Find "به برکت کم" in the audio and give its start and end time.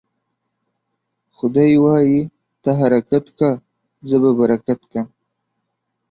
4.21-5.07